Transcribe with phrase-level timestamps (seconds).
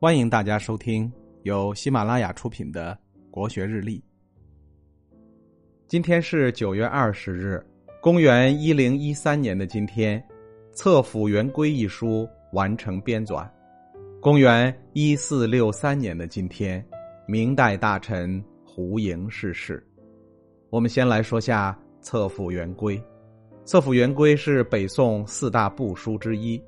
[0.00, 1.12] 欢迎大家收听
[1.42, 2.96] 由喜马拉雅出品的
[3.32, 3.98] 《国学日历》。
[5.88, 7.60] 今天是九月二十日，
[8.00, 10.20] 公元一零一三年的今天，
[10.72, 13.44] 《策府元规》一书完成编纂。
[14.20, 16.86] 公元一四六三年的今天，
[17.26, 19.84] 明代大臣胡盈逝世。
[20.70, 22.96] 我们先来说下《策府元规》。
[23.64, 26.62] 《策府元规》是北宋四大部书之一，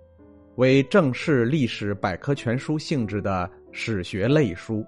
[0.60, 4.84] 为正式历史百科全书性质的史学类书。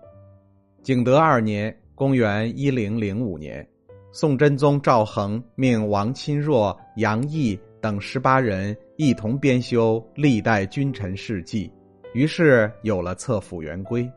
[0.83, 3.67] 景德二年（公元一零零五年）。
[4.13, 11.73] 宋真宗赵恒命王钦若、杨毅等十八人一同编修历代君臣事迹，
[12.13, 14.03] 于是有了《策府元规》。《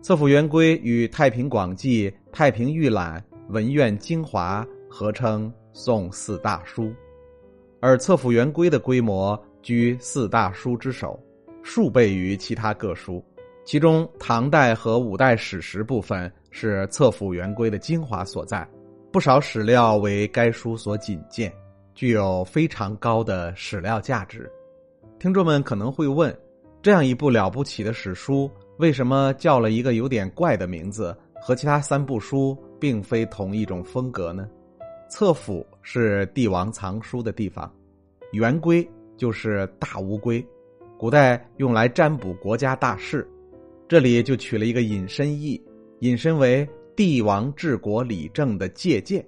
[0.00, 3.20] 策府元规》与《太平广记》《太平御览》
[3.52, 6.94] 《文苑精华》合称宋四大书，
[7.80, 11.18] 而《策府元规》的规模居四大书之首，
[11.62, 13.24] 数倍于其他各书。
[13.64, 18.68] 其中，唐代和五代史实部分是《策府元规》的精华所在。
[19.10, 21.50] 不少史料为该书所仅见，
[21.94, 24.50] 具有非常高的史料价值。
[25.18, 26.36] 听众们可能会问：
[26.82, 31.16] 这样一部了不起的史书，为什么叫了一个有点怪的名字？
[31.40, 34.46] 和其他三部书并非同一种风格呢？
[35.08, 37.72] 册府是帝王藏书的地方，
[38.32, 40.44] 圆规就是大乌龟，
[40.98, 43.28] 古代用来占卜国家大事，
[43.88, 45.62] 这里就取了一个引申义，
[46.00, 46.68] 引申为。
[46.96, 49.26] 帝王治国理政的借鉴，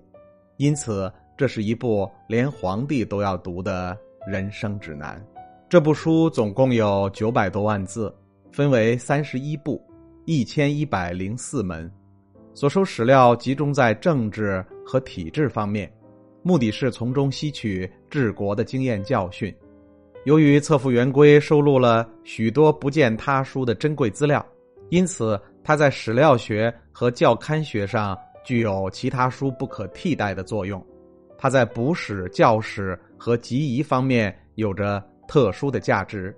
[0.57, 5.21] 因此这是一部连皇帝都要读的人生指南。
[5.69, 8.15] 这部书总共有九百多万字，
[8.53, 9.85] 分为三十一部，
[10.27, 11.91] 一千一百零四门，
[12.55, 15.93] 所收史料集中在政治和体制方面，
[16.45, 19.53] 目的是从中吸取治国的经验教训。
[20.27, 24.45] 由于《册府元规》收录了许多不见他书的珍贵资料，
[24.91, 25.41] 因此。
[25.63, 30.81] 它在史料学和教刊学上具有其他书不可替代的作用，
[31.37, 36.33] 它在补史、教史和集遗方面有着特殊的价值。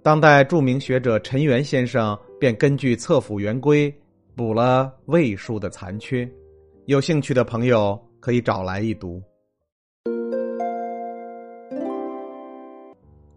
[0.00, 3.90] 当代著名学者陈元先生便根据《册府元规》
[4.36, 6.30] 补了魏书的残缺，
[6.86, 9.20] 有兴趣的朋友可以找来一读。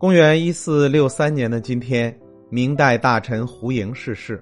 [0.01, 2.12] 公元一四六三年的今天，
[2.50, 4.41] 明代大臣胡盈逝世。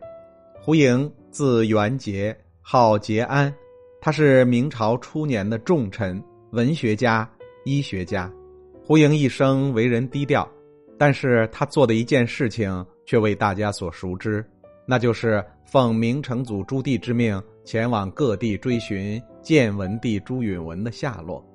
[0.57, 3.53] 胡盈，字元节，号节安，
[3.99, 7.29] 他是明朝初年的重臣、文学家、
[7.65, 8.31] 医学家。
[8.81, 10.49] 胡盈一生为人低调，
[10.97, 14.41] 但是他做的一件事情却为大家所熟知，
[14.85, 21.45] 那就是奉明成祖朱棣之命，前往各地追寻建文帝朱允文的下落。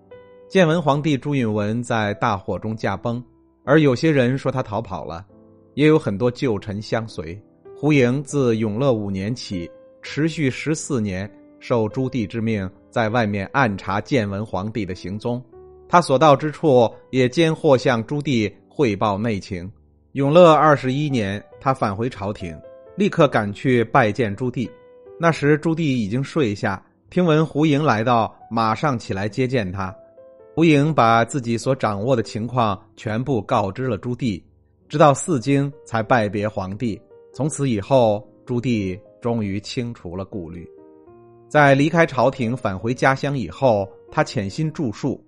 [0.47, 3.25] 建文皇帝朱允文在大火中驾崩，
[3.65, 5.25] 而有些人说他逃跑了，
[5.75, 7.41] 也有很多旧臣相随。
[7.75, 9.69] 胡盈自永乐五年起，
[10.03, 15.43] 持续十四年，受朱棣之命，在外面暗查建文皇帝的行踪。
[15.89, 19.71] 他所到之处，也间或向朱棣汇报内情。
[20.13, 22.57] 永乐二十一年，他返回朝廷，
[22.97, 24.71] 立刻赶去拜见朱棣。
[25.19, 29.95] 那时朱棣已经睡下，听闻胡盈来到，马上起来接见他。
[30.55, 34.41] 胡颖把自己所掌握的情况全部告知了朱棣，
[34.89, 37.01] 直到四经才拜别皇帝。
[37.33, 40.65] 从此以后，朱棣终于清除了顾虑。
[41.49, 45.21] 在离开朝廷返回家乡以后，他潜心著述。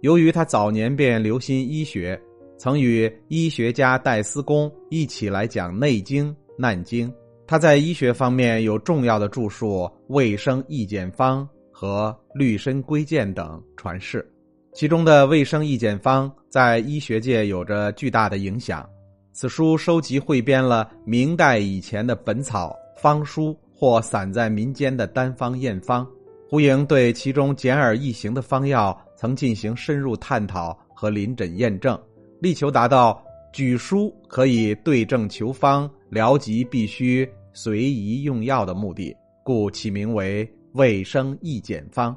[0.00, 2.20] 由于他早年便留心医学，
[2.58, 6.28] 曾与医学家戴思恭一起来讲《内经》
[6.58, 7.08] 《难经》。
[7.46, 14.28] 他在医学方面有重要的著述《卫生意简方》和《律参规鉴》等传世，
[14.76, 18.86] 其中的《卫生意简方》在医学界有着巨大的影响。
[19.32, 26.06] 此书收集汇编了明代以前的本草方书或散在民间的单方验方。
[26.46, 31.98] 胡莹对其中简而易行的方药曾进行深入探讨和临诊验证，
[32.38, 42.12] 力求达到举书可以对症求方、疗疾必须随宜用药的目的，故起名为《卫生易简方》。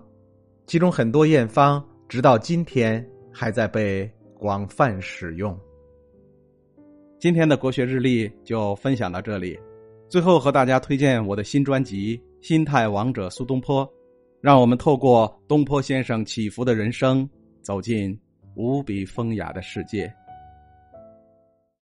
[0.67, 5.55] 其中很多验方直到今天还在被广泛使用。
[7.19, 9.57] 今天的国学日历就分享到这里，
[10.09, 13.85] 最后和大家推荐我的新专辑《心态王者苏东坡》，
[14.41, 17.29] 让我们透过东坡先生起伏的人生，
[17.61, 18.19] 走进
[18.55, 20.11] 无比风雅的世界。